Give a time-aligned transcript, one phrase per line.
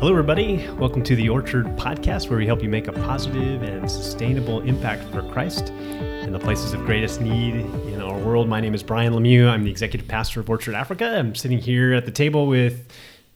[0.00, 0.66] Hello, everybody.
[0.78, 5.04] Welcome to the Orchard Podcast, where we help you make a positive and sustainable impact
[5.12, 8.48] for Christ in the places of greatest need in our world.
[8.48, 9.46] My name is Brian Lemieux.
[9.46, 11.04] I'm the executive pastor of Orchard Africa.
[11.04, 12.90] I'm sitting here at the table with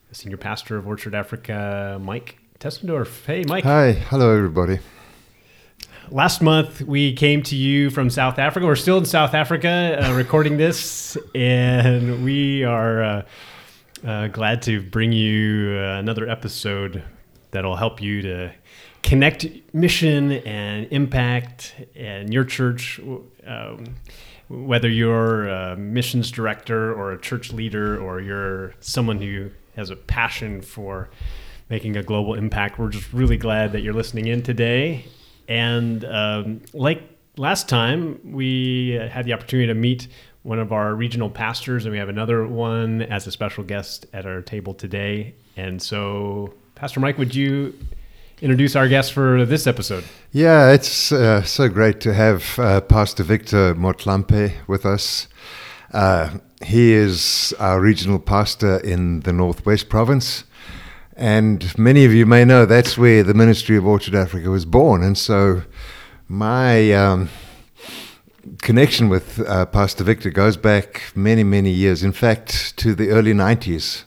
[0.09, 3.27] the senior pastor of Orchard Africa, Mike Testendorf.
[3.27, 3.65] Hey, Mike.
[3.65, 3.93] Hi.
[3.93, 4.79] Hello, everybody.
[6.09, 8.65] Last month, we came to you from South Africa.
[8.65, 13.03] We're still in South Africa uh, recording this, and we are.
[13.03, 13.23] Uh,
[14.05, 17.03] uh, glad to bring you uh, another episode
[17.51, 18.53] that'll help you to
[19.03, 23.01] connect mission and impact and your church,
[23.47, 23.85] um,
[24.49, 29.97] whether you're a missions director or a church leader or you're someone who has a
[29.97, 31.09] passion for
[31.71, 32.79] making a global impact.
[32.79, 35.07] We're just really glad that you're listening in today.
[35.49, 37.03] And um, like
[37.37, 40.09] last time, we had the opportunity to meet
[40.45, 44.27] one of our regional pastors, and we have another one as a special guest at
[44.27, 45.35] our table today.
[45.57, 47.75] And so, Pastor Mike, would you
[48.43, 50.05] introduce our guest for this episode?
[50.33, 55.29] Yeah, it's uh, so great to have uh, Pastor Victor Motlhampe with us.
[55.95, 60.45] Uh, he is our regional pastor in the Northwest Province.
[61.17, 65.03] And many of you may know that's where the ministry of Orchard Africa was born.
[65.03, 65.63] And so,
[66.29, 66.93] my.
[66.93, 67.31] Um,
[68.65, 72.03] connection with uh, Pastor Victor goes back many, many years.
[72.03, 74.05] In fact, to the early 90s.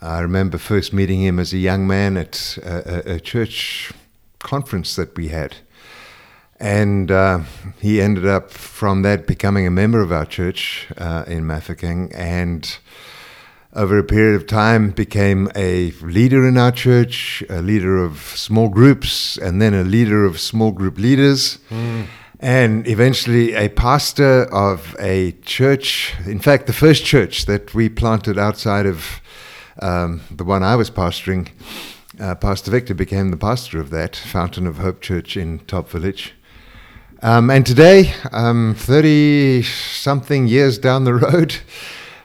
[0.00, 3.92] I remember first meeting him as a young man at a, a church
[4.38, 5.56] conference that we had.
[6.60, 7.40] And uh,
[7.80, 12.78] he ended up from that becoming a member of our church uh, in Mafeking and
[13.74, 18.68] over a period of time became a leader in our church, a leader of small
[18.68, 21.58] groups, and then a leader of small group leaders.
[21.68, 22.06] Mm
[22.40, 26.14] and eventually a pastor of a church.
[26.26, 29.20] In fact, the first church that we planted outside of
[29.80, 31.48] um, the one I was pastoring,
[32.20, 36.34] uh, Pastor Victor became the pastor of that Fountain of Hope Church in Top Village.
[37.22, 41.56] Um, and today, 30 um, something years down the road,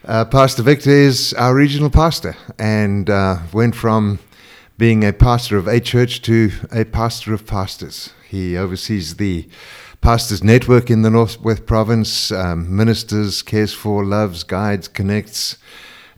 [0.06, 4.20] uh, Pastor Victor is our regional pastor and uh, went from
[4.78, 8.12] being a pastor of a church to a pastor of pastors.
[8.28, 9.48] He oversees the
[10.02, 15.60] Pastors Network in the Northwest Province, um, ministers, cares for, loves, guides, connects,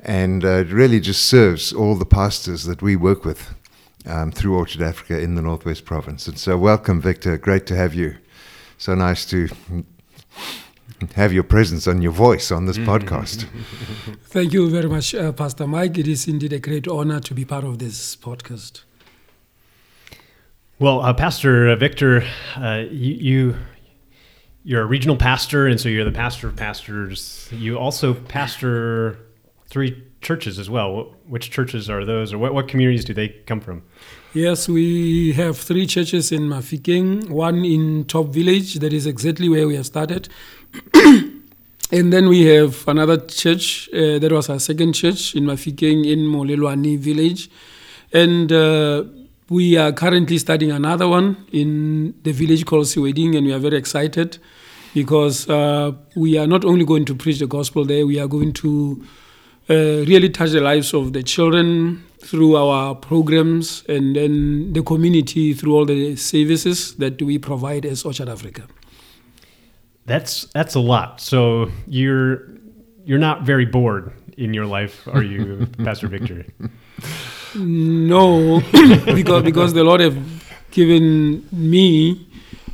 [0.02, 3.54] and uh, really just serves all the pastors that we work with
[4.06, 6.28] um, through Orchard Africa in the Northwest Province.
[6.28, 7.38] And so, welcome, Victor.
[7.38, 8.16] Great to have you.
[8.78, 9.50] So nice to
[11.16, 13.48] have your presence and your voice on this podcast.
[14.28, 15.98] Thank you very much, uh, Pastor Mike.
[15.98, 18.84] It is indeed a great honor to be part of this podcast.
[20.80, 22.24] Well, uh, Pastor Victor,
[22.56, 23.56] uh, you, you
[24.64, 27.50] you're a regional pastor, and so you're the pastor of pastors.
[27.52, 29.20] You also pastor
[29.68, 31.14] three churches as well.
[31.28, 33.84] Which churches are those, or what, what communities do they come from?
[34.34, 39.68] Yes, we have three churches in Mafeking, one in Top Village, that is exactly where
[39.68, 40.28] we have started.
[41.92, 46.20] and then we have another church, uh, that was our second church in Mafeking in
[46.20, 47.50] Molelwani village.
[48.12, 49.04] And uh,
[49.54, 53.78] we are currently studying another one in the village called Siweding, and we are very
[53.78, 54.40] excited
[54.96, 58.52] because uh, we are not only going to preach the gospel there, we are going
[58.54, 59.04] to
[59.70, 59.76] uh,
[60.10, 65.76] really touch the lives of the children through our programs and then the community through
[65.76, 68.64] all the services that we provide as Orchard Africa.
[70.08, 71.22] That's that's a lot.
[71.22, 72.50] So you're
[73.06, 76.46] you're not very bored in your life, are you, Pastor Victor?
[77.56, 78.62] No,
[79.06, 80.18] because because the Lord have
[80.72, 82.28] given me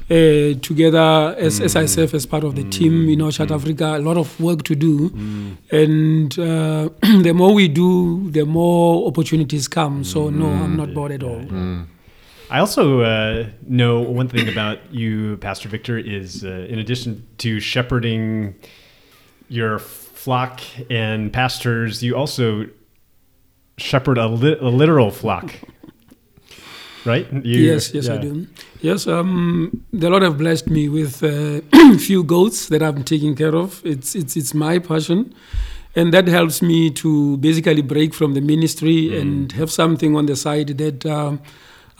[0.09, 1.65] uh, together as, mm.
[1.65, 1.89] as I mm.
[1.89, 2.71] serve as part of the mm.
[2.71, 3.55] team in Orchard mm.
[3.55, 5.09] Africa, a lot of work to do.
[5.09, 5.57] Mm.
[5.71, 6.89] And uh,
[7.21, 10.03] the more we do, the more opportunities come.
[10.03, 11.45] So, no, I'm not bored at all.
[12.51, 17.59] I also uh, know one thing about you, Pastor Victor, is uh, in addition to
[17.59, 18.55] shepherding
[19.49, 22.67] your flock and pastors, you also
[23.79, 25.53] shepherd a, li- a literal flock.
[27.05, 27.27] right?
[27.31, 28.13] You, yes, yes, yeah.
[28.13, 28.47] I do.
[28.81, 33.35] Yes, um, the Lord have blessed me with a uh, few goats that I'm taking
[33.35, 33.81] care of.
[33.85, 35.33] It's it's it's my passion,
[35.95, 39.21] and that helps me to basically break from the ministry mm.
[39.21, 41.05] and have something on the side that.
[41.05, 41.41] Um,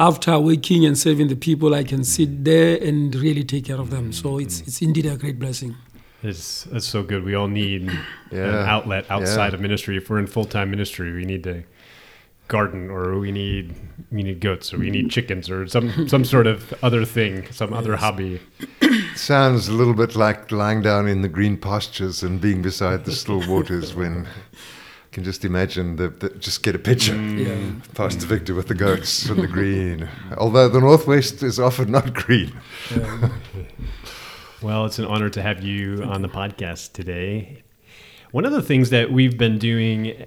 [0.02, 3.90] after working and serving the people, I can sit there and really take care of
[3.90, 4.14] them.
[4.14, 5.76] So it's it's indeed a great blessing.
[6.22, 7.24] It's that's so good.
[7.24, 7.92] We all need
[8.32, 8.62] yeah.
[8.62, 9.56] an outlet outside yeah.
[9.56, 9.98] of ministry.
[9.98, 11.64] If we're in full time ministry, we need to
[12.50, 13.76] garden, or we need
[14.12, 17.70] we need goats, or we need chickens, or some some sort of other thing, some
[17.70, 17.80] yes.
[17.80, 18.42] other hobby.
[19.16, 23.14] Sounds a little bit like lying down in the green pastures and being beside the
[23.14, 27.14] still waters when I can just imagine the, the just get a picture.
[27.14, 27.46] Mm.
[27.46, 27.94] Yeah.
[27.94, 28.30] Pastor mm.
[28.30, 30.10] Victor with the goats and the green.
[30.38, 32.52] Although the Northwest is often not green.
[32.92, 33.30] Yeah.
[34.62, 37.64] Well, it's an honor to have you on the podcast today.
[38.32, 40.26] One of the things that we've been doing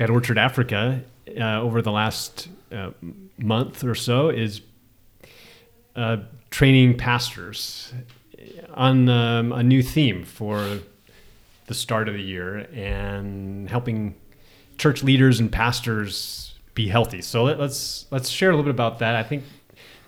[0.00, 1.04] at Orchard Africa
[1.38, 2.90] uh, over the last uh,
[3.38, 4.60] month or so is
[5.94, 6.16] uh,
[6.50, 7.92] training pastors
[8.74, 10.80] on um, a new theme for
[11.66, 14.16] the start of the year and helping
[14.78, 17.22] church leaders and pastors be healthy.
[17.22, 19.14] So let, us let's share a little bit about that.
[19.14, 19.44] I think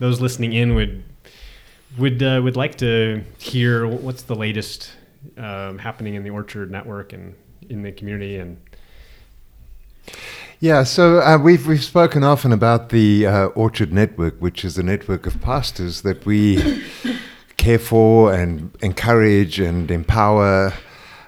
[0.01, 1.05] those listening in would
[1.99, 4.93] would uh, would like to hear what's the latest
[5.37, 7.35] um, happening in the Orchard Network and
[7.69, 8.59] in the community and.
[10.59, 14.83] Yeah, so uh, we've we've spoken often about the uh, Orchard Network, which is a
[14.83, 16.83] network of pastors that we
[17.59, 20.73] care for and encourage and empower.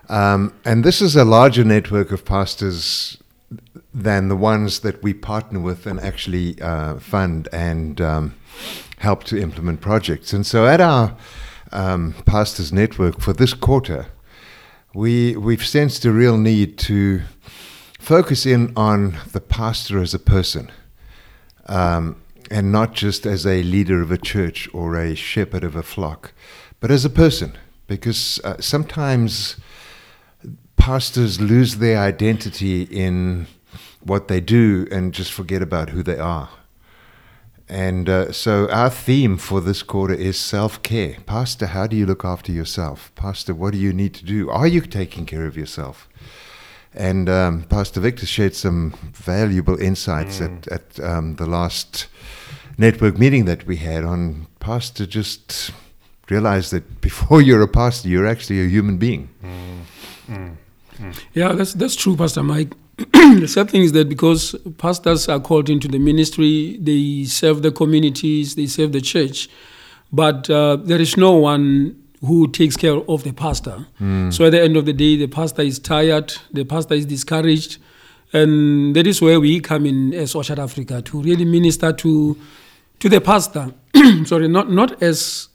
[0.09, 3.19] Um, and this is a larger network of pastors
[3.93, 8.35] than the ones that we partner with and actually uh, fund and um,
[8.99, 10.33] help to implement projects.
[10.33, 11.17] And so at our
[11.73, 14.07] um, pastors network for this quarter,
[14.95, 17.23] we we've sensed a real need to
[17.99, 20.71] focus in on the pastor as a person.
[21.67, 25.83] Um, and not just as a leader of a church or a shepherd of a
[25.83, 26.33] flock,
[26.81, 27.53] but as a person.
[27.87, 29.57] Because uh, sometimes
[30.77, 33.47] pastors lose their identity in
[34.01, 36.49] what they do and just forget about who they are.
[37.69, 41.17] And uh, so our theme for this quarter is self care.
[41.27, 43.13] Pastor, how do you look after yourself?
[43.15, 44.49] Pastor, what do you need to do?
[44.49, 46.09] Are you taking care of yourself?
[46.95, 50.67] And um, Pastor Victor shared some valuable insights mm.
[50.67, 52.07] at, at um, the last
[52.79, 55.73] network meeting that we had on pastor just
[56.31, 59.29] realize that before you're a pastor, you're actually a human being.
[59.45, 59.81] Mm.
[60.29, 60.57] Mm.
[60.97, 61.25] Mm.
[61.35, 62.73] Yeah, that's that's true, Pastor Mike.
[63.41, 67.73] the sad thing is that because pastors are called into the ministry, they serve the
[67.73, 69.49] communities, they serve the church,
[70.13, 73.87] but uh, there is no one who takes care of the pastor.
[74.01, 74.33] Mm.
[74.33, 77.79] So at the end of the day, the pastor is tired, the pastor is discouraged,
[78.33, 82.37] and that is where we come in as Orchard Africa to really minister to
[83.01, 83.73] to the pastor.
[84.27, 85.49] sorry, not not as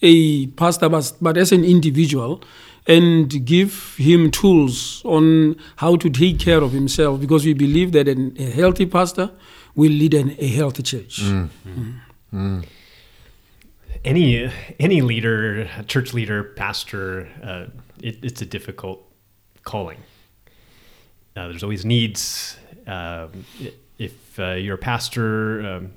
[0.00, 2.42] a pastor, but, but as an individual,
[2.90, 8.08] and give him tools on how to take care of himself, because we believe that
[8.08, 9.30] an, a healthy pastor
[9.74, 11.22] will lead an, a healthy church.
[11.22, 11.48] Mm.
[11.66, 12.00] Mm.
[12.34, 12.66] Mm.
[14.04, 17.66] Any any leader, church leader, pastor, uh,
[18.02, 18.98] it, it's a difficult
[19.62, 19.98] calling.
[21.36, 22.56] Uh, there's always needs.
[22.86, 23.28] Uh,
[23.98, 25.92] if uh, you're a pastor, um,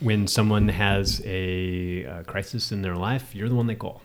[0.00, 4.00] when someone has a, a, crisis in their life, you're the one they call.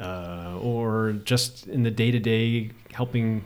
[0.00, 3.44] Uh, or just in the day to day, helping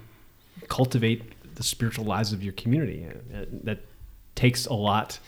[0.68, 1.22] cultivate
[1.54, 3.06] the spiritual lives of your community.
[3.34, 3.80] Uh, that
[4.34, 5.18] takes a lot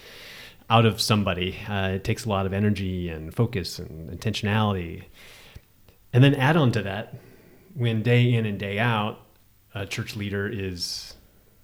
[0.71, 1.57] out of somebody.
[1.69, 5.05] Uh, it takes a lot of energy and focus and intentionality.
[6.13, 7.15] And then add on to that,
[7.75, 9.21] when day in and day out,
[9.75, 11.15] a church leader is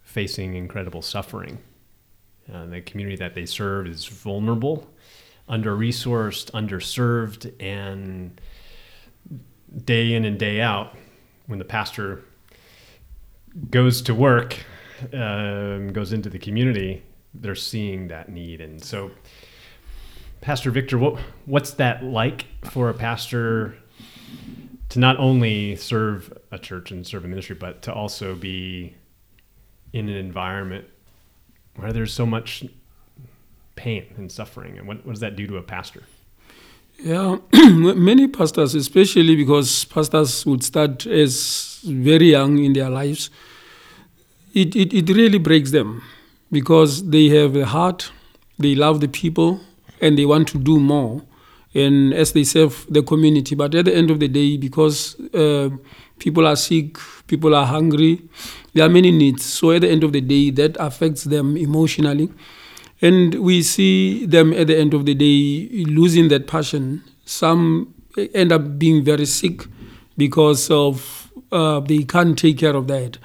[0.03, 1.59] facing incredible suffering.
[2.53, 4.91] Uh, the community that they serve is vulnerable,
[5.49, 8.41] under resourced, underserved, and
[9.85, 10.97] day in and day out,
[11.47, 12.23] when the pastor
[13.71, 14.57] goes to work,
[15.13, 17.03] um, goes into the community,
[17.35, 18.61] they're seeing that need.
[18.61, 19.11] And so,
[20.41, 23.77] Pastor Victor, what, what's that like for a pastor
[24.89, 28.95] to not only serve a church and serve a ministry, but to also be
[29.93, 30.87] in an environment
[31.77, 32.65] where there's so much
[33.77, 34.79] pain and suffering?
[34.79, 36.03] And what, what does that do to a pastor?
[37.02, 43.30] Yeah, many pastors, especially because pastors would start as very young in their lives,
[44.52, 46.02] it, it, it really breaks them
[46.52, 48.12] because they have a heart,
[48.59, 49.61] they love the people,
[50.02, 51.23] and they want to do more.
[51.75, 55.71] And as they serve the community, but at the end of the day, because uh,
[56.19, 58.21] people are sick, people are hungry,
[58.75, 59.45] there are many needs.
[59.47, 62.28] So at the end of the day, that affects them emotionally.
[63.02, 67.02] And we see them at the end of the day losing that passion.
[67.25, 67.95] Some
[68.35, 69.66] end up being very sick
[70.16, 73.19] because of uh, they can't take care of that.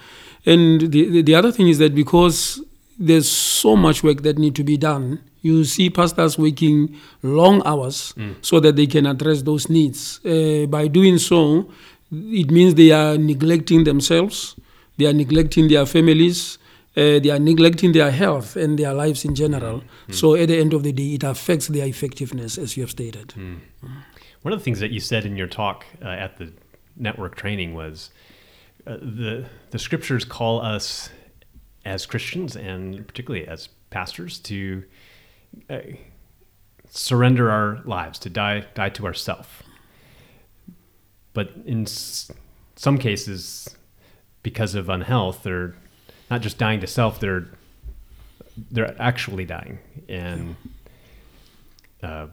[0.46, 2.62] And the, the other thing is that because
[2.98, 8.14] there's so much work that need to be done, you see pastors working long hours
[8.18, 8.36] mm.
[8.42, 10.20] so that they can address those needs.
[10.26, 11.70] Uh, by doing so,
[12.12, 14.56] it means they are neglecting themselves,
[14.98, 16.58] they are neglecting their families,
[16.98, 19.84] uh, they are neglecting their health and their lives in general.
[20.08, 20.16] Mm.
[20.16, 23.30] So at the end of the day, it affects their effectiveness, as you have stated.
[23.30, 23.60] Mm.
[24.42, 26.54] One of the things that you said in your talk uh, at the
[26.96, 28.12] network training was
[28.88, 31.10] uh, the the scriptures call us
[31.84, 34.84] as Christians and particularly as pastors to
[35.70, 35.80] uh,
[36.90, 39.64] surrender our lives, to die die to ourself.
[41.34, 42.32] But in s-
[42.76, 43.76] some cases,
[44.44, 45.76] because of unhealth, they're
[46.30, 47.48] not just dying to self; they're
[48.72, 49.80] they're actually dying.
[50.08, 50.56] And
[52.02, 52.28] uh,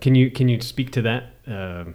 [0.00, 1.30] can you can you speak to that?
[1.46, 1.92] Uh,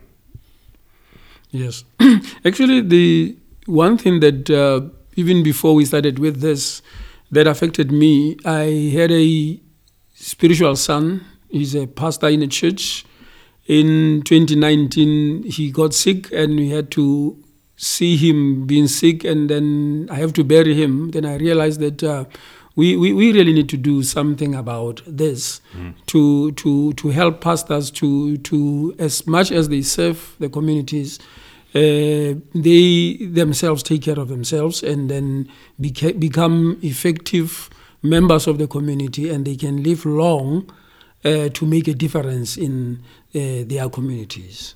[1.51, 1.83] Yes.
[2.45, 6.81] Actually, the one thing that uh, even before we started with this
[7.29, 9.59] that affected me, I had a
[10.15, 11.25] spiritual son.
[11.49, 13.05] He's a pastor in a church.
[13.67, 17.37] In 2019, he got sick, and we had to
[17.81, 21.11] see him being sick, and then I have to bury him.
[21.11, 22.03] Then I realized that.
[22.03, 22.25] Uh,
[22.73, 25.59] we, we, we really need to do something about this
[26.07, 31.19] to, to, to help pastors to, to, as much as they serve the communities,
[31.75, 35.49] uh, they themselves take care of themselves and then
[35.81, 37.69] beca- become effective
[38.01, 40.65] members of the community and they can live long
[41.25, 43.03] uh, to make a difference in
[43.35, 44.75] uh, their communities.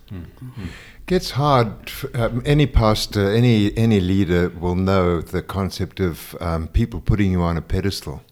[1.08, 1.92] Gets hard.
[2.16, 7.44] Um, any pastor, any any leader will know the concept of um, people putting you
[7.44, 8.24] on a pedestal,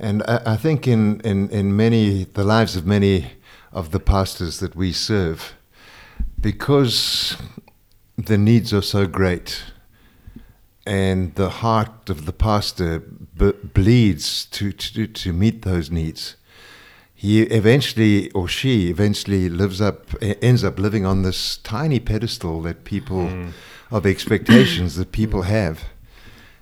[0.00, 3.32] and I, I think in, in in many the lives of many
[3.72, 5.54] of the pastors that we serve,
[6.40, 7.36] because
[8.16, 9.62] the needs are so great,
[10.86, 16.36] and the heart of the pastor b- bleeds to, to to meet those needs
[17.18, 22.84] he eventually or she eventually lives up ends up living on this tiny pedestal that
[22.84, 23.48] people hmm.
[23.90, 25.48] of expectations that people hmm.
[25.48, 25.84] have.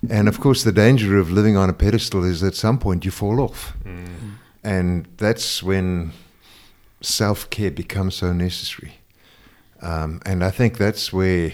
[0.09, 3.11] And of course the danger of living on a pedestal is at some point you
[3.11, 3.73] fall off.
[3.83, 4.05] Hmm.
[4.63, 6.13] And that's when
[7.01, 8.95] self-care becomes so necessary.
[9.83, 11.53] Um, and i think that's where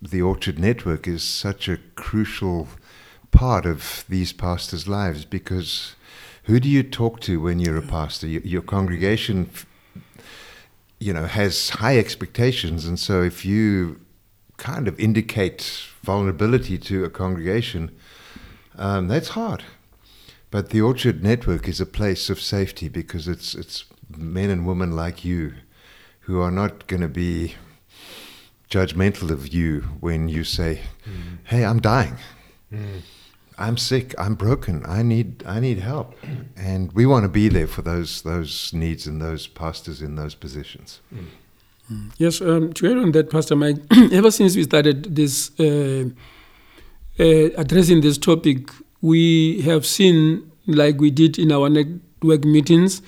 [0.00, 2.68] the orchard network is such a crucial
[3.32, 5.96] part of these pastors lives because
[6.44, 8.26] who do you talk to when you're a pastor?
[8.26, 9.50] Your, your congregation,
[10.98, 14.00] you know, has high expectations, and so if you
[14.56, 17.90] kind of indicate vulnerability to a congregation,
[18.76, 19.64] um, that's hard.
[20.50, 23.84] But the Orchard Network is a place of safety because it's it's
[24.16, 25.54] men and women like you
[26.20, 27.54] who are not going to be
[28.68, 30.80] judgmental of you when you say,
[31.44, 32.16] "Hey, I'm dying."
[33.62, 34.12] I'm sick.
[34.18, 34.82] I'm broken.
[34.86, 36.14] I need I need help,
[36.56, 40.34] and we want to be there for those those needs and those pastors in those
[40.34, 41.00] positions.
[42.18, 43.76] Yes, um, to add on that, Pastor Mike,
[44.12, 46.08] ever since we started this uh,
[47.20, 48.68] uh, addressing this topic,
[49.00, 53.00] we have seen, like we did in our network meetings,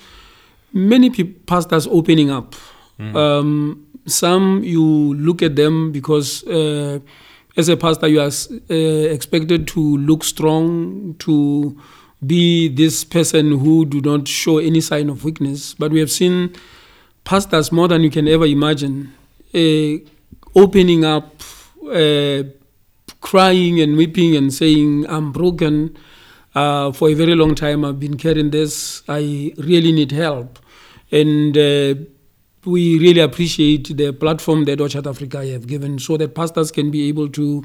[0.71, 2.55] many peop pastors opening up.
[2.97, 6.99] Um, some you look at them because uh,
[7.57, 8.31] as a pastor you are
[8.69, 11.79] uh, expected to look strong, to
[12.25, 15.73] be this person who do not show any sign of weakness.
[15.73, 16.53] But we have seen
[17.23, 19.13] pastors more than you can ever imagine
[19.53, 19.97] uh,
[20.55, 21.41] opening up,
[21.91, 22.43] uh,
[23.21, 25.97] crying and weeping and saying, I'm broken.
[26.53, 29.03] Uh, for a very long time, I've been carrying this.
[29.07, 30.59] I really need help.
[31.11, 31.95] And uh,
[32.65, 37.07] we really appreciate the platform that Orchard Africa have given so that pastors can be
[37.07, 37.63] able to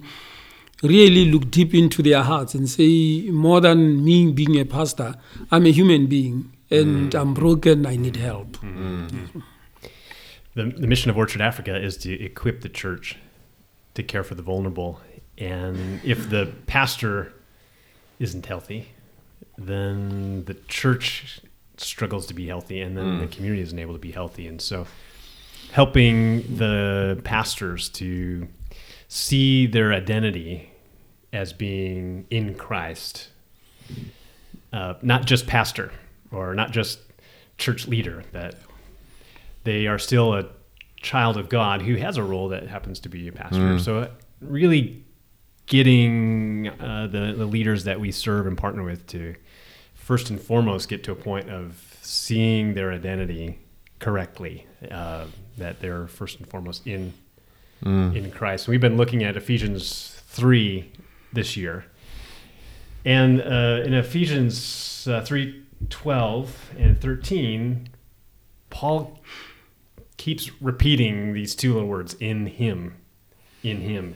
[0.82, 5.14] really look deep into their hearts and say, more than me being a pastor,
[5.50, 7.20] I'm a human being and mm.
[7.20, 8.56] I'm broken, I need help.
[8.58, 9.10] Mm.
[9.10, 9.42] Mm.
[10.54, 13.16] the, the mission of Orchard Africa is to equip the church
[13.94, 15.00] to care for the vulnerable.
[15.36, 17.32] And if the pastor
[18.18, 18.88] isn't healthy,
[19.56, 21.40] then the church
[21.84, 24.46] struggles to be healthy, and then the community isn't able to be healthy.
[24.46, 24.86] And so,
[25.72, 28.48] helping the pastors to
[29.08, 30.70] see their identity
[31.32, 33.28] as being in Christ,
[34.72, 35.92] uh, not just pastor
[36.32, 36.98] or not just
[37.58, 38.54] church leader, that
[39.64, 40.46] they are still a
[41.02, 43.78] child of God who has a role that happens to be a pastor.
[43.78, 44.08] So, uh,
[44.40, 45.04] really
[45.66, 49.36] getting uh, the, the leaders that we serve and partner with to
[50.00, 53.58] first and foremost get to a point of seeing their identity
[53.98, 55.26] correctly, uh,
[55.58, 57.12] that they're first and foremost in
[58.14, 58.68] in Christ.
[58.68, 60.92] We've been looking at Ephesians three
[61.32, 61.84] this year,
[63.04, 67.88] and uh, in Ephesians uh, three twelve and thirteen,
[68.70, 69.20] Paul
[70.16, 72.96] keeps repeating these two little words in him
[73.62, 74.14] in him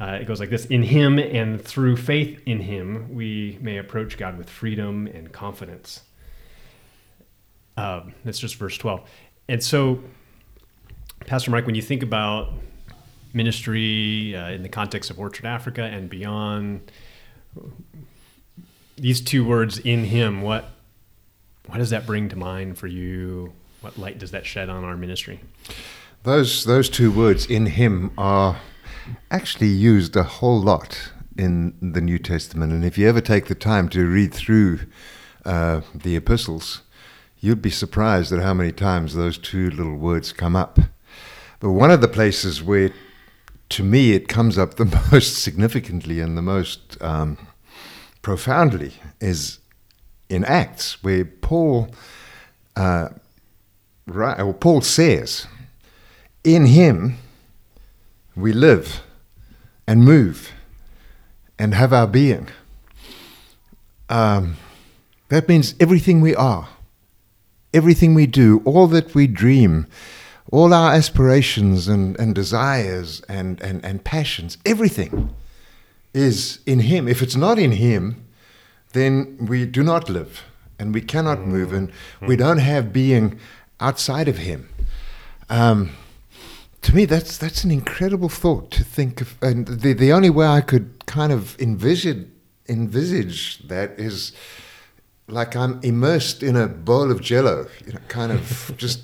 [0.00, 4.16] uh, it goes like this in him and through faith in him we may approach
[4.16, 6.02] god with freedom and confidence
[7.76, 9.08] um, that's just verse 12
[9.48, 10.02] and so
[11.26, 12.52] pastor mike when you think about
[13.34, 16.90] ministry uh, in the context of orchard africa and beyond
[19.00, 20.70] these two words in Him, what
[21.66, 23.52] what does that bring to mind for you?
[23.80, 25.40] What light does that shed on our ministry?
[26.22, 28.58] Those those two words in Him are
[29.30, 33.54] actually used a whole lot in the New Testament, and if you ever take the
[33.54, 34.80] time to read through
[35.44, 36.82] uh, the epistles,
[37.38, 40.80] you'd be surprised at how many times those two little words come up.
[41.60, 42.90] But one of the places where,
[43.70, 47.38] to me, it comes up the most significantly and the most um,
[48.22, 49.60] profoundly is
[50.28, 51.88] in Acts, where Paul,
[52.76, 53.08] uh,
[54.06, 55.46] right, or Paul says,
[56.44, 57.16] "In Him
[58.38, 59.02] we live
[59.86, 60.52] and move
[61.58, 62.48] and have our being."
[64.08, 64.56] Um,
[65.28, 66.68] that means everything we are,
[67.74, 69.86] everything we do, all that we dream,
[70.50, 75.34] all our aspirations and, and desires and, and, and passions, everything
[76.14, 77.06] is in Him.
[77.06, 78.24] If it's not in Him,
[78.92, 80.44] then we do not live
[80.78, 81.92] and we cannot move and
[82.22, 83.38] we don't have being
[83.80, 84.68] outside of Him.
[85.50, 85.90] Um,
[86.82, 90.46] to me, that's that's an incredible thought to think of, and the the only way
[90.46, 92.26] I could kind of envisage
[92.68, 94.32] envisage that is
[95.28, 99.02] like I'm immersed in a bowl of jello, you know, kind of just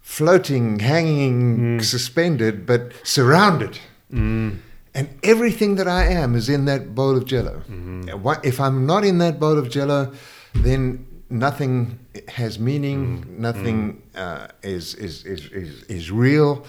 [0.00, 1.84] floating, hanging, mm.
[1.84, 3.78] suspended, but surrounded.
[4.12, 4.58] Mm.
[4.94, 7.62] And everything that I am is in that bowl of jello.
[7.68, 8.22] Mm-hmm.
[8.22, 10.12] What- If I'm not in that bowl of jello,
[10.54, 13.38] then nothing has meaning, mm.
[13.38, 16.64] nothing uh, is, is, is, is, is real,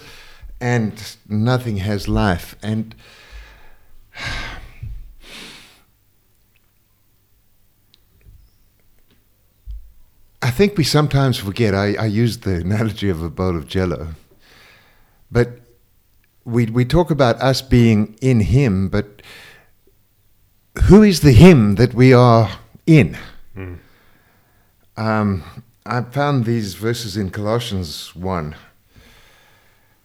[0.60, 2.56] and nothing has life.
[2.62, 2.94] And
[10.42, 11.74] I think we sometimes forget.
[11.74, 14.08] I, I used the analogy of a bowl of jello.
[15.30, 15.60] But
[16.44, 19.22] we, we talk about us being in Him, but
[20.84, 22.50] who is the Him that we are
[22.86, 23.16] in?
[24.96, 25.44] Um,
[25.84, 28.54] I found these verses in Colossians 1,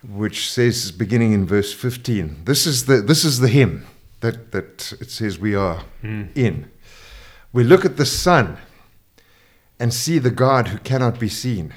[0.08, 3.86] which says, beginning in verse 15, this is the, this is the Him
[4.20, 6.26] that, that it says we are hmm.
[6.36, 6.70] in.
[7.52, 8.58] We look at the Son
[9.80, 11.74] and see the God who cannot be seen.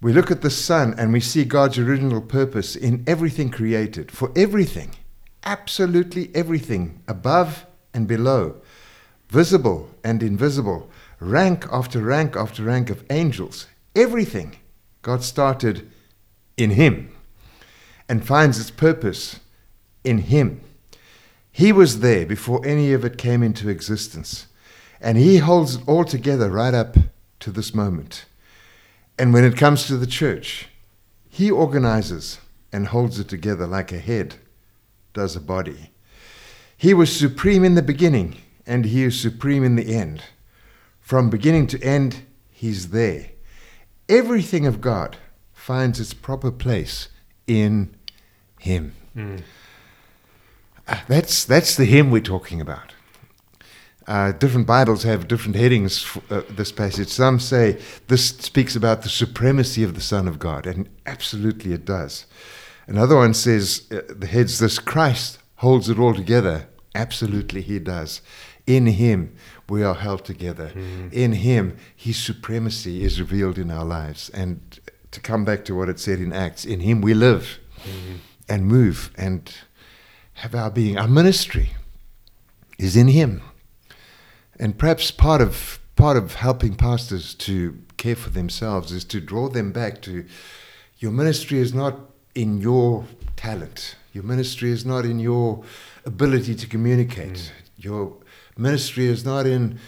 [0.00, 4.30] We look at the Son and we see God's original purpose in everything created, for
[4.36, 4.94] everything,
[5.44, 8.56] absolutely everything, above and below,
[9.28, 14.56] visible and invisible, rank after rank after rank of angels, everything
[15.02, 15.90] God started
[16.56, 17.14] in Him
[18.08, 19.40] and finds its purpose
[20.02, 20.60] in Him.
[21.50, 24.46] He was there before any of it came into existence.
[25.00, 26.96] And He holds it all together right up
[27.40, 28.24] to this moment.
[29.18, 30.68] And when it comes to the church,
[31.28, 32.40] He organizes
[32.72, 34.36] and holds it together like a head
[35.12, 35.90] does a body.
[36.76, 38.36] He was supreme in the beginning,
[38.66, 40.24] and He is supreme in the end.
[41.00, 43.30] From beginning to end, He's there.
[44.08, 45.16] Everything of God
[45.64, 47.08] finds its proper place
[47.46, 47.96] in
[48.60, 48.94] Him.
[50.86, 52.92] Uh, That's, that's the Him we're talking about.
[54.06, 57.08] Uh, different Bibles have different headings for uh, this passage.
[57.08, 61.86] Some say this speaks about the supremacy of the Son of God, and absolutely it
[61.86, 62.26] does.
[62.86, 66.68] Another one says uh, the head's this Christ holds it all together.
[66.94, 68.20] Absolutely, he does.
[68.66, 69.34] In him,
[69.70, 70.72] we are held together.
[71.12, 74.28] In him, his supremacy is revealed in our lives.
[74.30, 74.80] And
[75.14, 77.58] to come back to what it said in Acts, in him we live
[78.48, 79.54] and move and
[80.34, 80.98] have our being.
[80.98, 81.70] Our ministry
[82.78, 83.42] is in him.
[84.58, 89.48] And perhaps part of part of helping pastors to care for themselves is to draw
[89.48, 90.24] them back to
[90.98, 91.98] your ministry is not
[92.34, 93.04] in your
[93.36, 93.96] talent.
[94.12, 95.64] Your ministry is not in your
[96.04, 97.52] ability to communicate.
[97.76, 98.16] Your
[98.56, 99.78] ministry is not in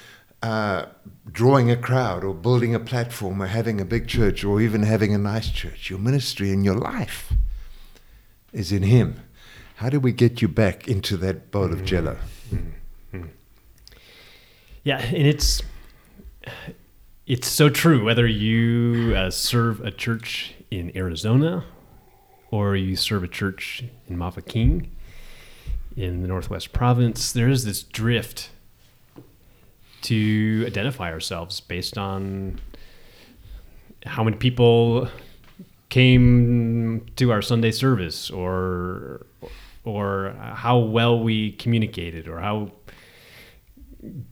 [0.43, 0.87] uh,
[1.31, 5.15] drawing a crowd or building a platform or having a big church or even having
[5.15, 5.91] a nice church.
[5.91, 7.33] Your ministry and your life
[8.53, 9.23] is in Him.
[9.77, 11.85] How do we get you back into that bowl of mm.
[11.85, 12.17] jello?
[12.51, 12.73] Mm.
[13.13, 13.29] Mm.
[14.85, 15.63] Yeah, and it's
[17.27, 18.05] it's so true.
[18.05, 21.65] Whether you uh, serve a church in Arizona
[22.51, 24.89] or you serve a church in Mafeking
[25.97, 28.51] in the Northwest Province, there is this drift
[30.07, 32.61] to identify ourselves based on
[34.05, 35.09] how many people
[35.89, 39.27] came to our Sunday service or
[39.85, 42.71] or how well we communicated or how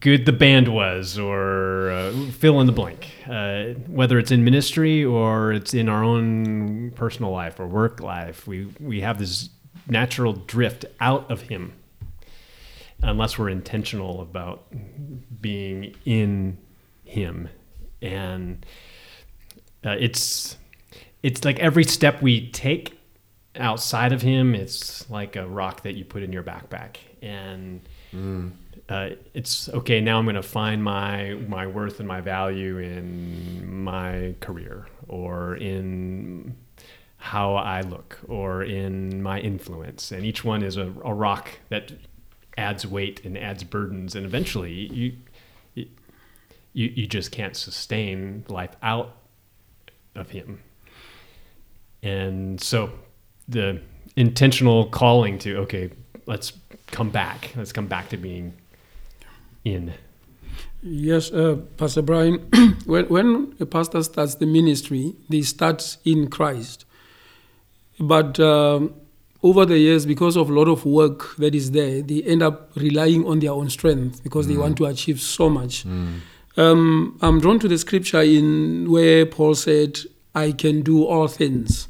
[0.00, 3.10] good the band was or uh, fill in the blank.
[3.28, 8.46] Uh, whether it's in ministry or it's in our own personal life or work life
[8.46, 9.50] we we have this
[9.88, 11.72] natural drift out of him
[13.04, 14.64] unless we're intentional about
[15.40, 16.58] being in
[17.04, 17.48] Him,
[18.02, 18.64] and
[19.84, 20.56] uh, it's
[21.22, 22.98] it's like every step we take
[23.56, 27.80] outside of Him, it's like a rock that you put in your backpack, and
[28.88, 30.00] uh, it's okay.
[30.00, 35.56] Now I'm going to find my my worth and my value in my career or
[35.56, 36.56] in
[37.16, 41.92] how I look or in my influence, and each one is a, a rock that
[42.56, 45.16] adds weight and adds burdens, and eventually you
[45.74, 45.86] you
[46.72, 49.16] you just can't sustain life out
[50.14, 50.60] of Him,
[52.02, 52.90] and so
[53.48, 53.80] the
[54.16, 55.90] intentional calling to okay,
[56.26, 56.52] let's
[56.88, 58.54] come back, let's come back to being
[59.64, 59.92] in.
[60.82, 62.38] Yes, uh, Pastor Brian,
[62.84, 66.84] when, when a pastor starts the ministry, they start in Christ.
[67.98, 68.94] But um,
[69.44, 72.70] over the years, because of a lot of work that is there, they end up
[72.76, 75.84] relying on their own strength because they want to achieve so much.
[76.56, 79.98] Um, I'm drawn to the scripture in where Paul said,
[80.34, 81.88] "I can do all things."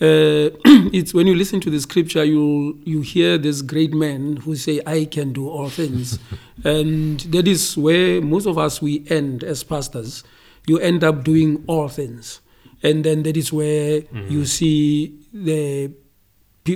[0.00, 0.54] Uh,
[0.94, 4.80] it's when you listen to the scripture, you you hear this great man who say,
[4.86, 6.20] "I can do all things,"
[6.64, 10.22] and that is where most of us we end as pastors.
[10.68, 12.40] You end up doing all things,
[12.84, 15.90] and then that is where you see the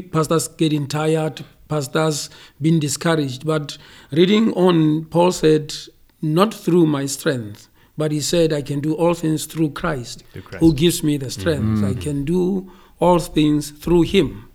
[0.00, 3.46] pastors getting tired, pastors being discouraged.
[3.46, 3.76] But
[4.10, 5.74] reading on, Paul said,
[6.20, 10.42] "Not through my strength." But he said, I can do all things through Christ, Through
[10.42, 10.60] Christ.
[10.60, 11.84] who gives me the strength.
[11.84, 14.48] I can do all things through him.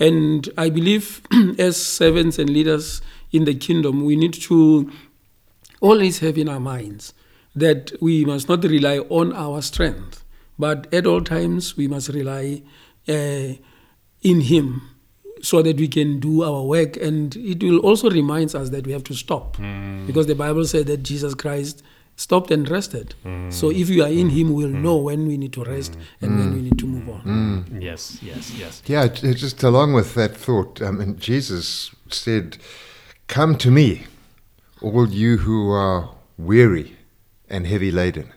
[0.00, 1.20] And I believe
[1.60, 4.90] as servants and leaders in the kingdom, we need to
[5.80, 7.14] always have in our minds
[7.54, 10.24] that we must not rely on our strength,
[10.58, 12.62] but at all times we must rely
[13.08, 13.54] uh,
[14.22, 14.88] in him
[15.42, 16.96] so that we can do our work.
[16.96, 20.06] And it will also remind us that we have to stop mm.
[20.06, 21.82] because the Bible said that Jesus Christ
[22.16, 23.14] stopped and rested.
[23.24, 23.52] Mm.
[23.52, 24.36] So if you are in mm.
[24.36, 27.22] him, we'll know when we need to rest and when we need to move on.
[27.80, 28.82] Yes, yes, yes.
[28.86, 32.58] Yeah, just along with that thought, um, I mean, Jesus said,
[33.28, 34.04] Come to me,
[34.80, 36.96] all you who are weary
[37.48, 38.32] and heavy laden.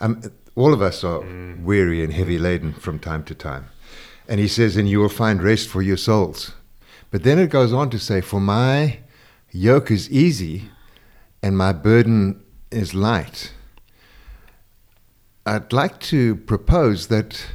[0.00, 0.22] Um,
[0.54, 1.22] all of us are
[1.62, 3.66] weary and heavy laden from time to time.
[4.28, 6.52] And he says, And you will find rest for your souls.
[7.10, 8.98] But then it goes on to say, For my
[9.50, 10.70] yoke is easy
[11.42, 13.52] and my burden is light.
[15.46, 17.46] I'd like to propose that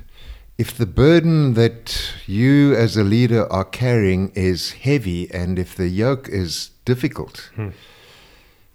[0.59, 5.87] if the burden that you as a leader are carrying is heavy and if the
[5.87, 7.69] yoke is difficult, hmm.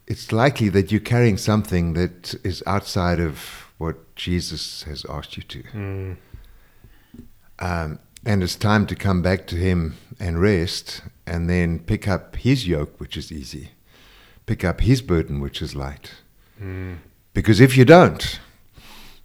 [0.07, 5.43] it's likely that you're carrying something that is outside of what Jesus has asked you
[5.45, 5.63] to.
[5.63, 6.13] Hmm.
[7.59, 12.37] Um, and it's time to come back to Him and rest and then pick up
[12.37, 13.71] His yoke, which is easy,
[14.47, 16.13] pick up His burden, which is light.
[17.33, 18.41] Because if you don't,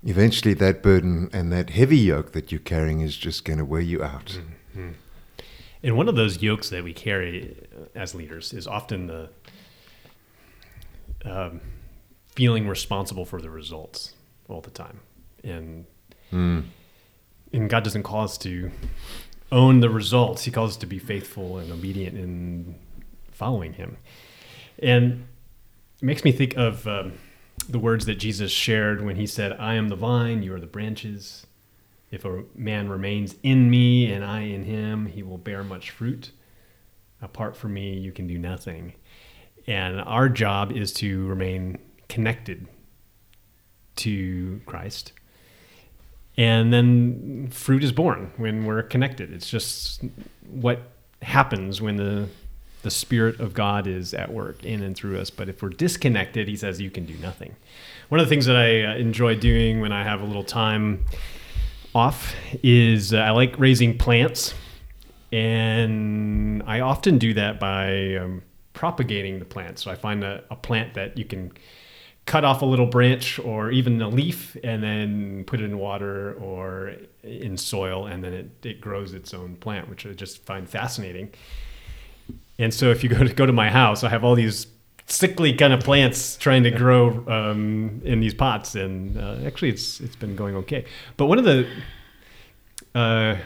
[0.04, 3.82] eventually that burden and that heavy yoke that you're carrying is just going to wear
[3.82, 4.40] you out.
[5.82, 9.30] And one of those yokes that we carry uh, as leaders is often the
[11.24, 11.62] um,
[12.36, 14.14] feeling responsible for the results
[14.50, 15.00] all the time.
[15.44, 15.86] And
[17.54, 18.72] and God doesn't call us to
[19.52, 20.44] own the results.
[20.44, 22.76] He calls us to be faithful and obedient in
[23.32, 23.98] following Him.
[24.82, 25.28] And
[26.02, 27.14] it makes me think of um,
[27.68, 30.68] the words that Jesus shared when He said, "I am the vine; you are the
[30.68, 31.46] branches."
[32.12, 36.32] If a man remains in me and I in him, he will bear much fruit.
[37.22, 38.94] Apart from me, you can do nothing.
[39.68, 42.68] And our job is to remain connected
[43.98, 45.14] to Christ.
[46.38, 49.34] And then fruit is born when we're connected.
[49.34, 50.04] It's just
[50.50, 50.82] what
[51.22, 52.30] happens when the
[52.82, 55.30] the spirit of God is at work in and through us.
[55.30, 57.56] But if we're disconnected, he says you can do nothing.
[58.08, 61.06] One of the things that I uh, enjoy doing when I have a little time
[61.94, 64.54] off is uh, I like raising plants,
[65.32, 69.84] and I often do that by um, propagating the plants.
[69.84, 71.52] So I find a, a plant that you can
[72.30, 76.34] cut off a little branch or even a leaf and then put it in water
[76.36, 80.70] or in soil, and then it, it grows its own plant, which I just find
[80.70, 81.32] fascinating.
[82.60, 84.68] And so if you go to go to my house, I have all these
[85.08, 90.00] sickly kind of plants trying to grow um, in these pots, and uh, actually it's
[90.00, 90.86] it's been going okay.
[91.18, 91.68] But one of the
[92.94, 93.38] uh,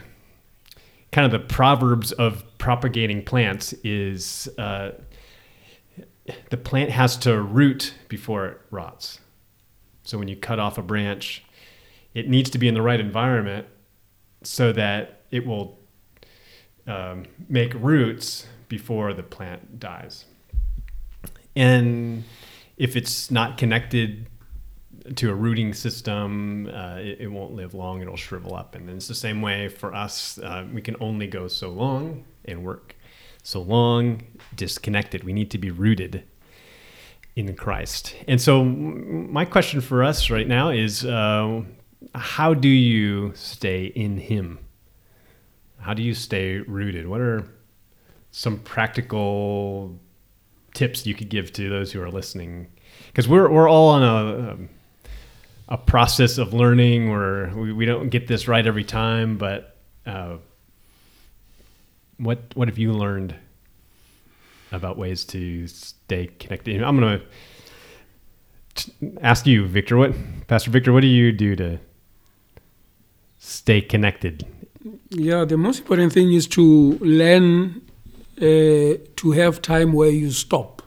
[1.14, 4.92] kind of the proverbs of propagating plants is uh,
[6.50, 9.20] the plant has to root before it rots.
[10.04, 11.44] So when you cut off a branch,
[12.14, 13.68] it needs to be in the right environment
[14.44, 15.80] so that it will
[16.88, 20.26] um, make roots before the plant dies.
[21.56, 22.24] and
[22.76, 24.28] if it's not connected
[25.16, 28.02] to a rooting system, uh, it, it, won't live long.
[28.02, 28.74] It'll shrivel up.
[28.74, 30.40] And it's the same way for us.
[30.40, 32.96] Uh, we can only go so long and work
[33.44, 34.24] so long
[34.56, 35.24] disconnected.
[35.24, 36.24] We need to be rooted
[37.36, 38.16] in Christ.
[38.28, 41.62] And so, my question for us right now is uh,
[42.16, 44.60] how do you stay in Him?
[45.80, 47.08] How do you stay rooted?
[47.08, 47.44] What are
[48.32, 50.00] some practical
[50.74, 52.68] tips you could give to those who are listening?
[53.08, 54.70] Because we're, we're all on a, um,
[55.68, 60.38] a process of learning where we, we don't get this right every time, but uh,
[62.24, 63.36] what what have you learned
[64.72, 66.82] about ways to stay connected?
[66.82, 67.26] I'm going to
[69.22, 69.98] ask you, Victor.
[69.98, 70.14] What,
[70.48, 70.92] Pastor Victor?
[70.92, 71.80] What do you do to
[73.38, 74.46] stay connected?
[75.10, 77.82] Yeah, the most important thing is to learn
[78.42, 80.82] uh, to have time where you stop.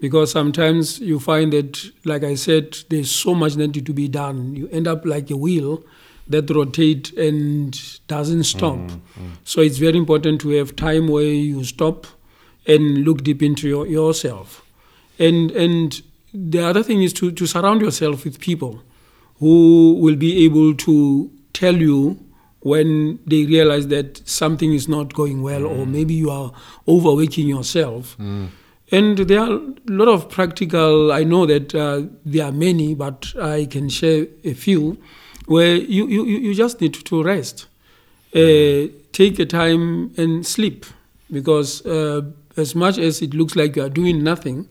[0.00, 4.54] Because sometimes you find that, like I said, there's so much needed to be done.
[4.54, 5.82] You end up like a wheel
[6.28, 8.76] that rotate and doesn't stop.
[8.76, 9.28] Mm-hmm.
[9.44, 12.06] So it's very important to have time where you stop
[12.66, 14.64] and look deep into your, yourself.
[15.18, 16.02] And and
[16.34, 18.82] the other thing is to, to surround yourself with people
[19.38, 22.18] who will be able to tell you
[22.60, 25.78] when they realize that something is not going well mm.
[25.78, 26.52] or maybe you are
[26.88, 28.16] overworking yourself.
[28.18, 28.48] Mm.
[28.92, 33.32] And there are a lot of practical, I know that uh, there are many, but
[33.40, 34.98] I can share a few
[35.46, 37.66] where you, you, you just need to rest.
[38.34, 40.84] Uh, take a time and sleep
[41.30, 42.20] because uh,
[42.56, 44.68] as much as it looks like you are doing nothing,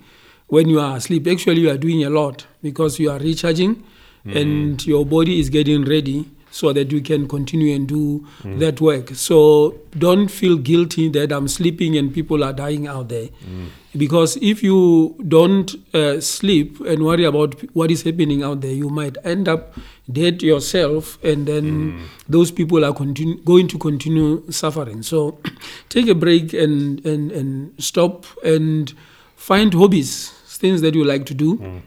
[0.48, 3.84] when you are asleep, actually you are doing a lot because you are recharging
[4.26, 4.40] mm.
[4.40, 8.60] and your body is getting ready so that you can continue and do mm.
[8.60, 9.10] that work.
[9.16, 13.28] So don't feel guilty that I'm sleeping and people are dying out there.
[13.28, 13.68] Mm.
[13.98, 18.90] Because if you don't uh, sleep and worry about what is happening out there, you
[18.90, 19.74] might end up
[20.12, 22.02] dead yourself, and then mm.
[22.30, 25.02] those people are continue, going to continue suffering.
[25.02, 25.40] So
[25.90, 28.94] take a break and, and, and stop and
[29.36, 31.58] find hobbies, things that you like to do.
[31.58, 31.82] Mm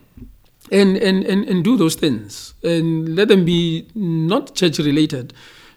[0.70, 5.32] and, and, and, and do those things and let them be not church related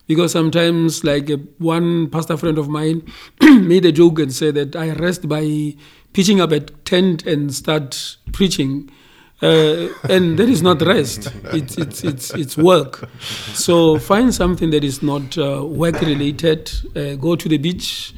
[0.07, 3.03] because sometimes like one pastor friend of mine
[3.41, 5.73] made a joke and said that i rest by
[6.13, 8.89] pitching up a tent and start preaching
[9.41, 13.09] uh, and that is not rest it's, it's, it's, it's work
[13.53, 18.13] so find something that is not uh, work related uh, go to the beach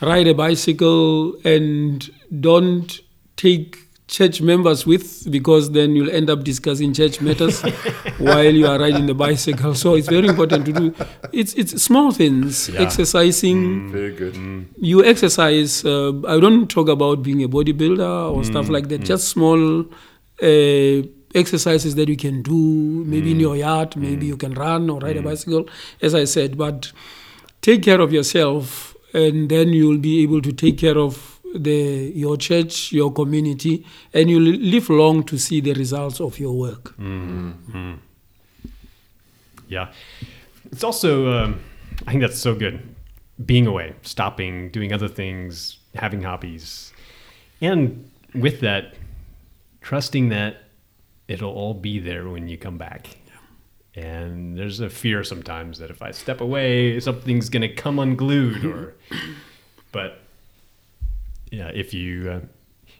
[0.00, 3.00] ride a bicycle and don't
[3.36, 3.82] take
[4.12, 7.62] church members with because then you'll end up discussing church matters
[8.18, 9.74] while you are riding the bicycle.
[9.74, 10.94] So it's very important to do.
[11.32, 12.80] It's it's small things, yeah.
[12.80, 13.58] exercising.
[13.58, 14.34] Mm, very good.
[14.34, 14.66] Mm.
[14.76, 15.84] You exercise.
[15.84, 19.00] Uh, I don't talk about being a bodybuilder or mm, stuff like that.
[19.00, 19.06] Mm.
[19.06, 19.86] Just small.
[20.42, 21.02] Uh,
[21.34, 22.52] exercises that you can do
[23.06, 23.42] maybe in mm.
[23.42, 24.28] your yard maybe mm.
[24.28, 25.66] you can run or ride a bicycle
[26.02, 26.92] as i said but
[27.62, 32.36] take care of yourself and then you'll be able to take care of the your
[32.36, 36.96] church, your community, and you'll live long to see the results of your work.
[36.98, 37.94] Mm-hmm.
[39.68, 39.92] Yeah,
[40.70, 41.60] it's also um,
[42.06, 42.82] I think that's so good.
[43.44, 46.92] Being away, stopping, doing other things, having hobbies,
[47.60, 48.94] and with that,
[49.82, 50.62] trusting that
[51.28, 53.16] it'll all be there when you come back.
[53.94, 58.64] And there's a fear sometimes that if I step away, something's going to come unglued,
[58.64, 58.94] or
[59.92, 60.20] but
[61.50, 62.40] yeah, if you uh,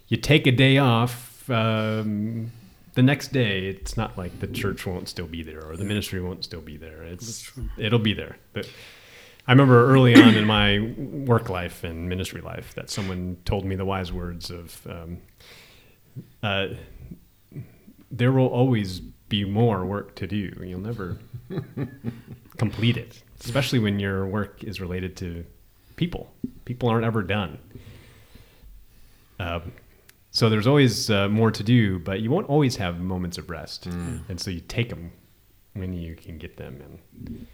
[0.08, 2.52] you take a day off, um,
[2.92, 6.20] the next day it's not like the church won't still be there or the ministry
[6.20, 7.02] won't still be there.
[7.04, 8.36] It's it'll be there.
[8.52, 8.68] But
[9.48, 13.74] I remember early on in my work life and ministry life that someone told me
[13.74, 15.18] the wise words of, um,
[16.42, 16.68] uh,
[18.10, 20.52] "There will always be more work to do.
[20.62, 21.18] You'll never
[22.56, 25.44] complete it, especially when your work is related to
[25.96, 26.32] people.
[26.64, 27.58] People aren't ever done."
[29.38, 29.72] Um,
[30.30, 33.88] so there's always uh, more to do, but you won't always have moments of rest,
[33.88, 34.20] mm.
[34.28, 35.12] and so you take them
[35.74, 36.80] when you can get them.
[36.82, 37.46] And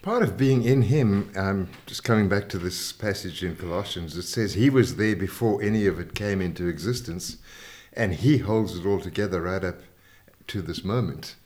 [0.00, 4.22] part of being in Him, um, just coming back to this passage in Colossians, it
[4.22, 7.38] says He was there before any of it came into existence,
[7.96, 9.80] and He holds it all together right up
[10.48, 11.36] to this moment.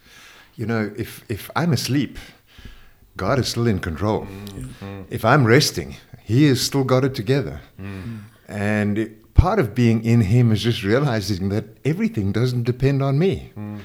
[0.57, 2.19] You know, if if I'm asleep,
[3.17, 4.27] God is still in control.
[4.27, 5.03] Mm-hmm.
[5.11, 8.21] If I'm resting, He has still got it together, mm.
[8.49, 8.99] and.
[8.99, 13.53] It, part of being in Him is just realizing that everything doesn't depend on me.
[13.57, 13.81] Mm.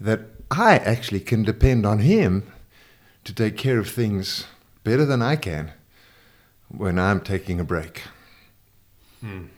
[0.00, 0.20] That
[0.50, 2.50] I actually can depend on Him
[3.24, 4.46] to take care of things
[4.84, 5.72] better than I can
[6.68, 8.02] when I'm taking a break.
[9.22, 9.48] Mm.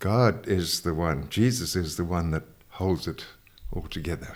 [0.00, 3.24] God is the one, Jesus is the one that holds it
[3.70, 4.34] all together.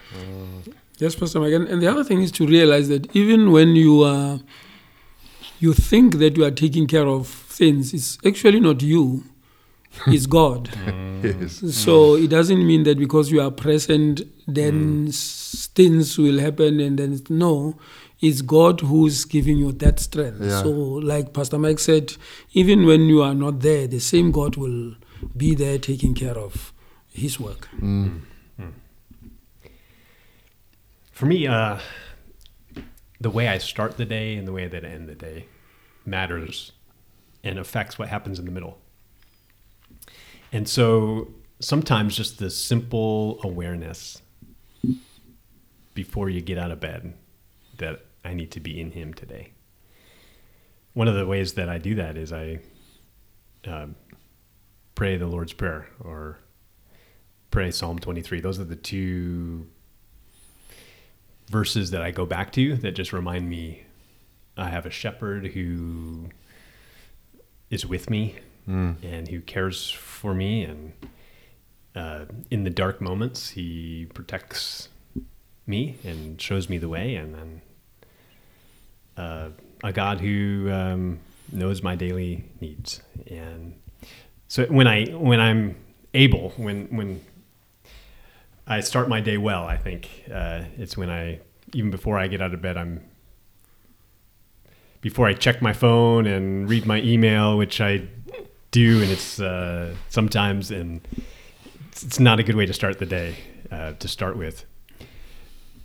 [0.99, 1.55] Yes, Pastor Mike.
[1.55, 4.41] And, and the other thing is to realize that even when you are,
[5.59, 9.25] you think that you are taking care of things, it's actually not you,
[10.07, 10.69] it's God.
[11.23, 11.75] Yes.
[11.75, 15.09] So it doesn't mean that because you are present, then mm.
[15.09, 17.77] s things will happen, and then no,
[18.21, 20.41] it's God who's giving you that strength.
[20.41, 20.63] Yeah.
[20.63, 22.15] So, like Pastor Mike said,
[22.53, 24.95] even when you are not there, the same God will
[25.37, 26.73] be there taking care of
[27.13, 27.69] His work.
[31.13, 31.79] For me, uh,
[33.21, 35.47] the way I start the day and the way that I end the day
[36.05, 36.73] matters
[37.43, 38.79] and affects what happens in the middle.
[40.53, 41.29] And so
[41.61, 44.21] sometimes just the simple awareness
[45.95, 47.15] before you get out of bed
[47.79, 49.53] that I need to be in Him today.
[50.93, 52.61] One of the ways that I do that is I
[53.67, 53.97] um,
[54.95, 56.39] pray the Lord's Prayer or
[57.51, 58.41] pray Psalm 23.
[58.41, 59.67] Those are the two
[61.49, 63.85] verses that I go back to that just remind me
[64.57, 66.29] I have a shepherd who
[67.71, 68.37] is with me
[69.03, 70.65] and who cares for me.
[70.65, 70.93] And
[71.95, 74.89] uh, in the dark moments, he protects
[75.67, 77.17] me and shows me the way.
[77.17, 77.63] And then
[79.17, 79.49] uh,
[79.83, 81.19] a God who um,
[81.53, 83.03] knows my daily needs.
[83.27, 83.75] And
[84.49, 85.77] so when I when I'm
[86.13, 87.21] able, when when
[88.67, 89.65] I start my day well.
[89.65, 91.41] I think uh, it's when I,
[91.73, 93.03] even before I get out of bed, I'm
[95.01, 98.09] before I check my phone and read my email, which I
[98.71, 101.07] do, and it's uh, sometimes, and
[101.89, 103.37] it's, it's not a good way to start the day.
[103.71, 104.67] Uh, to start with,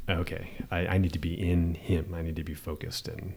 [0.07, 2.13] okay, I, I need to be in Him.
[2.13, 3.33] I need to be focused, and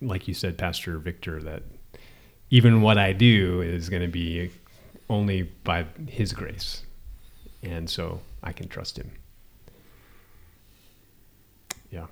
[0.00, 1.64] like you said, Pastor Victor, that
[2.50, 4.50] even what I do is going to be
[5.08, 6.82] only by His grace
[7.62, 9.10] and so I can trust him.
[11.90, 12.06] Yeah.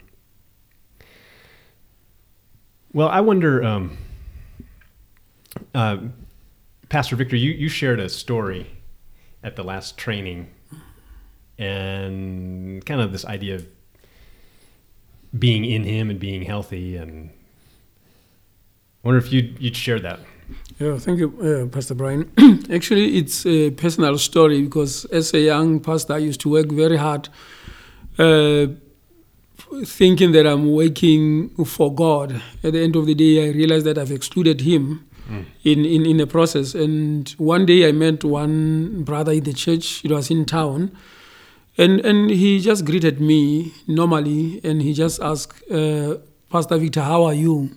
[2.93, 3.97] Well, I wonder, um,
[5.75, 5.99] uh,
[6.89, 8.67] Pastor Victor, you, you shared a story
[9.43, 10.49] at the last training
[11.59, 13.67] and kind of this idea of
[15.39, 17.31] being in him and being healthy and
[19.07, 20.21] wonder if you'd, you'd share that.
[20.79, 22.31] Yeah, thank you, uh, Pastor Brian.
[22.71, 26.97] Actually, it's a personal story because as a young pastor, I used to work very
[26.97, 27.29] hard,
[28.19, 28.67] uh,
[29.85, 32.43] thinking that I'm working for God.
[32.63, 35.09] At the end of the day, I realized that I've excluded Him
[35.65, 36.75] in, in, in the process.
[36.75, 40.97] And one day, I met one brother in the church, it was in town.
[41.79, 46.17] And, and he just greeted me normally and he just asked, uh,
[46.51, 47.71] Pastor Victor, how are you?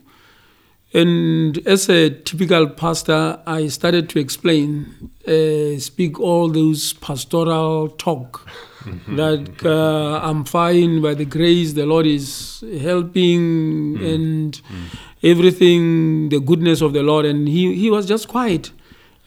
[0.92, 8.50] And as a typical pastor, I started to explain, uh, speak all those pastoral talk
[9.10, 14.60] that uh, I'm fine by the grace, the Lord is helping, and
[15.22, 17.26] everything, the goodness of the Lord.
[17.26, 18.72] And he, he was just quiet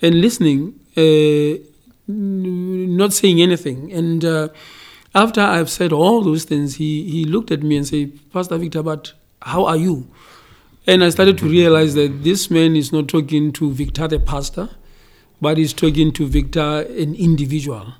[0.00, 1.62] and listening, uh,
[2.08, 3.92] not saying anything.
[3.92, 4.48] And uh,
[5.14, 8.82] after I've said all those things, he, he looked at me and said, Pastor Victor,
[8.82, 10.08] but how are you?
[10.86, 14.68] And I started to realize that this man is not talking to Victor, the pastor,
[15.40, 17.94] but he's talking to Victor, an individual.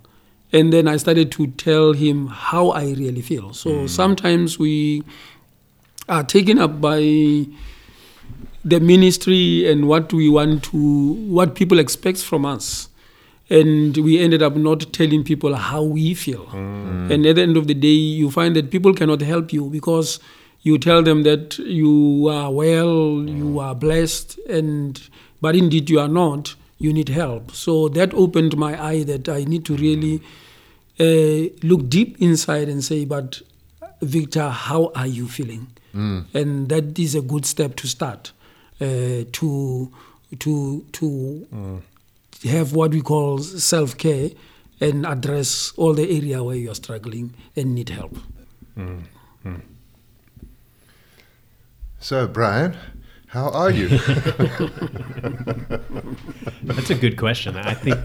[0.53, 3.53] And then I started to tell him how I really feel.
[3.53, 3.88] So mm.
[3.88, 5.03] sometimes we
[6.09, 6.99] are taken up by
[8.64, 12.88] the ministry and what we want to, what people expect from us.
[13.49, 16.47] And we ended up not telling people how we feel.
[16.47, 17.11] Mm.
[17.11, 20.21] And at the end of the day, you find that people cannot help you because
[20.62, 23.62] you tell them that you are well, you mm.
[23.62, 25.01] are blessed, and
[25.40, 26.55] but indeed you are not.
[26.79, 27.53] You need help.
[27.53, 30.20] So that opened my eye that I need to really
[30.98, 31.53] mm.
[31.53, 33.40] uh, look deep inside and say, but
[34.01, 35.68] Victor, how are you feeling?
[35.94, 36.35] Mm.
[36.35, 38.33] And that is a good step to start
[38.81, 39.92] uh, to
[40.40, 41.83] to to
[42.44, 44.31] have what we call self care
[44.81, 48.17] and address all the area where you are struggling and need help.
[52.03, 52.77] So, Brian,
[53.29, 53.87] how are you?
[56.65, 57.57] That's a good question.
[57.57, 57.96] I think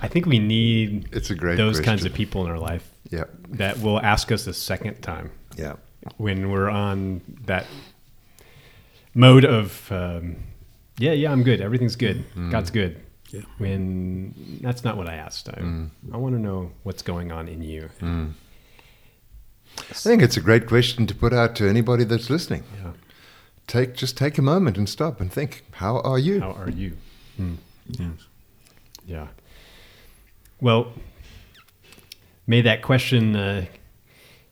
[0.00, 3.24] I think we need It's a great those kinds of people in our life yeah,
[3.48, 5.74] that will ask us a second time yeah,
[6.16, 7.66] when we're on that
[9.14, 10.36] mode of um,
[10.98, 11.60] yeah, yeah, I'm good.
[11.60, 12.24] Everything's good.
[12.36, 12.52] Mm.
[12.52, 13.00] God's good.
[13.30, 13.40] Yeah.
[13.58, 15.48] When that's not what I asked.
[15.48, 15.90] I, mm.
[16.12, 17.90] I want to know what's going on in you.
[18.00, 18.34] Mm.
[19.78, 22.64] I think it's a great question to put out to anybody that's listening.
[22.82, 22.92] Yeah.
[23.66, 25.64] Take just take a moment and stop and think.
[25.72, 26.40] How are you?
[26.40, 26.96] How are you?
[27.88, 28.08] Yes.
[29.06, 29.28] Yeah.
[30.60, 30.92] Well,
[32.46, 33.66] may that question uh,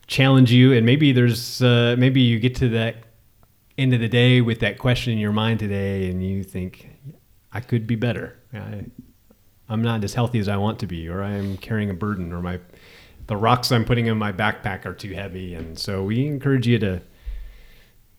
[0.07, 2.97] challenge you, and maybe there's uh, maybe you get to that
[3.79, 6.89] end of the day with that question in your mind today, and you think,
[7.53, 8.37] I could be better.
[8.53, 8.85] I,
[9.69, 12.33] I'm not as healthy as I want to be, or I am carrying a burden,
[12.33, 12.61] or my
[13.33, 16.79] the rocks I'm putting in my backpack are too heavy, and so we encourage you
[16.81, 17.01] to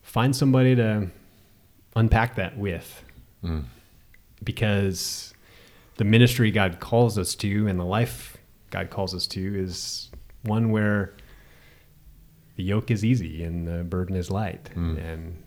[0.01, 1.09] find somebody to
[1.95, 3.03] unpack that with,
[3.43, 3.66] Mm.
[4.43, 5.32] because
[5.97, 8.38] the ministry God calls us to and the life
[8.72, 10.09] God calls us to is
[10.41, 11.14] one where
[12.55, 14.72] the yoke is easy and the burden is light.
[14.76, 15.43] And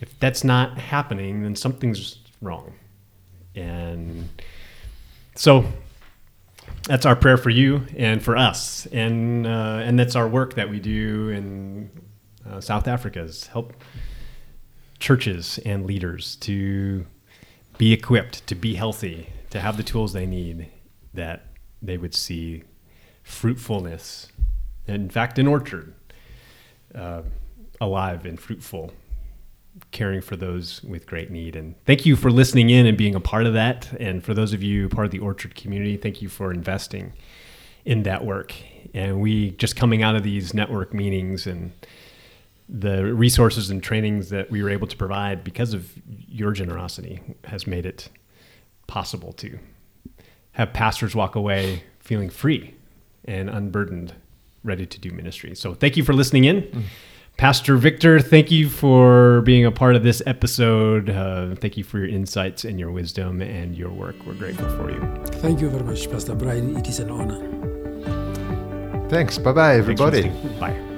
[0.00, 2.74] if that's not happening, then something's wrong.
[3.56, 4.28] And
[5.34, 5.64] so
[6.86, 8.86] that's our prayer for you and for us.
[8.92, 11.90] And, uh, and that's our work that we do in
[12.48, 13.72] uh, South Africa is help
[14.98, 17.06] churches and leaders to
[17.78, 20.68] be equipped, to be healthy, to have the tools they need
[21.14, 21.46] that
[21.80, 22.62] they would see
[23.22, 24.28] fruitfulness.
[24.86, 25.94] In fact, an orchard
[26.94, 27.22] uh,
[27.80, 28.92] alive and fruitful,
[29.90, 31.56] caring for those with great need.
[31.56, 33.92] And thank you for listening in and being a part of that.
[33.98, 37.12] And for those of you part of the orchard community, thank you for investing
[37.84, 38.54] in that work.
[38.94, 41.72] And we just coming out of these network meetings and
[42.68, 47.66] the resources and trainings that we were able to provide because of your generosity has
[47.66, 48.08] made it
[48.86, 49.58] possible to
[50.52, 52.74] have pastors walk away feeling free
[53.24, 54.14] and unburdened,
[54.62, 55.54] ready to do ministry.
[55.54, 56.62] So thank you for listening in.
[56.62, 56.82] Mm.
[57.36, 61.10] Pastor Victor, thank you for being a part of this episode.
[61.10, 64.14] Uh, thank you for your insights and your wisdom and your work.
[64.24, 65.00] We're grateful for you.
[65.40, 66.76] Thank you very much, Pastor Brian.
[66.76, 67.40] It is an honor.
[69.08, 69.36] Thanks.
[69.36, 70.22] Bye bye, everybody.
[70.22, 70.58] listening.
[70.58, 70.93] Bye.